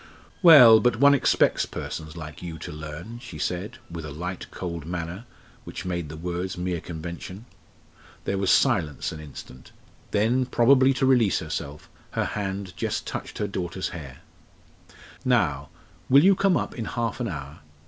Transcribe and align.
"Well, 0.41 0.79
but 0.79 0.95
one 0.95 1.13
expects 1.13 1.67
persons 1.67 2.17
like 2.17 2.41
you 2.41 2.57
to 2.57 2.71
learn," 2.71 3.19
she 3.19 3.37
said, 3.37 3.77
with 3.87 4.03
a 4.03 4.09
light, 4.11 4.49
cold 4.49 4.83
manner, 4.83 5.25
which 5.63 5.85
made 5.85 6.09
the 6.09 6.17
words 6.17 6.57
mere 6.57 6.81
convention. 6.81 7.45
There 8.25 8.39
was 8.39 8.49
silence 8.49 9.11
an 9.11 9.19
instant; 9.19 9.71
then, 10.09 10.47
probably 10.47 10.91
to 10.95 11.05
release 11.05 11.37
herself, 11.37 11.87
her 12.13 12.25
hand 12.25 12.75
just 12.75 13.05
touched 13.05 13.37
her 13.37 13.47
daughter's 13.47 13.89
hair. 13.89 14.21
"Now, 15.23 15.69
will 16.09 16.23
you 16.23 16.33
come 16.33 16.57
up 16.57 16.73
in 16.73 16.85
half 16.85 17.19
an 17.19 17.27
hour? 17.27 17.59